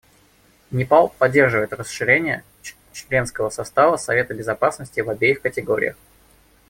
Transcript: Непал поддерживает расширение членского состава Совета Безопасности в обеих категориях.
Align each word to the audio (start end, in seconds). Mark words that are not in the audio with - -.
Непал 0.71 1.09
поддерживает 1.19 1.73
расширение 1.73 2.43
членского 2.91 3.51
состава 3.51 3.97
Совета 3.97 4.33
Безопасности 4.33 4.99
в 5.01 5.11
обеих 5.11 5.41
категориях. 5.43 5.95